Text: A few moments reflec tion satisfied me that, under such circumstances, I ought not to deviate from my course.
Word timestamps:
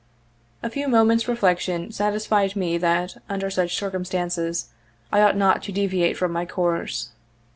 A 0.63 0.69
few 0.71 0.87
moments 0.87 1.25
reflec 1.25 1.59
tion 1.59 1.91
satisfied 1.91 2.55
me 2.55 2.79
that, 2.79 3.17
under 3.29 3.51
such 3.51 3.75
circumstances, 3.77 4.69
I 5.11 5.21
ought 5.21 5.37
not 5.37 5.61
to 5.61 5.71
deviate 5.71 6.17
from 6.17 6.31
my 6.31 6.47
course. 6.47 7.09